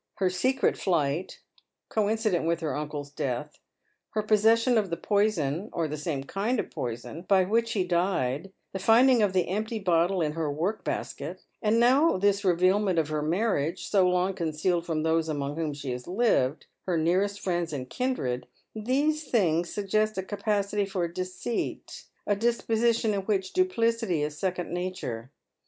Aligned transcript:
Her 0.15 0.31
secret 0.31 0.79
flight— 0.79 1.41
coincident 1.89 2.47
with 2.47 2.61
her 2.61 2.75
uncle's 2.75 3.11
death; 3.11 3.59
her 4.15 4.23
posses 4.23 4.59
sion 4.63 4.75
of 4.79 4.89
the 4.89 4.97
poison— 4.97 5.69
or 5.73 5.87
the 5.87 5.95
same 5.95 6.23
kind 6.23 6.59
of 6.59 6.71
poison— 6.71 7.21
by 7.29 7.43
which 7.43 7.73
he 7.73 7.83
died; 7.83 8.51
the 8.73 8.79
finding 8.79 9.21
of 9.21 9.33
the 9.33 9.47
empty 9.47 9.77
bottle 9.77 10.19
in 10.19 10.31
her 10.31 10.51
work 10.51 10.83
basket; 10.83 11.43
and 11.61 11.79
now 11.79 12.17
this 12.17 12.43
revealment 12.43 12.97
of 12.97 13.09
her 13.09 13.21
marriage, 13.21 13.87
so 13.89 14.09
long 14.09 14.33
concealed 14.33 14.87
from 14.87 15.03
those 15.03 15.29
among 15.29 15.55
whom 15.55 15.71
she 15.71 15.91
has 15.91 16.07
lived— 16.07 16.65
her 16.87 16.97
nearest 16.97 17.39
friends 17.39 17.71
and 17.71 17.91
kindred— 17.91 18.47
these 18.75 19.31
thini^^s 19.31 19.67
suggest 19.67 20.17
a 20.17 20.23
capacity 20.23 20.83
for 20.87 21.07
deceit— 21.07 22.05
a 22.25 22.35
disposition 22.35 23.13
in 23.13 23.19
which 23.27 23.53
duplicity 23.53 24.23
is 24.23 24.35
second 24.35 24.73
nature. 24.73 25.31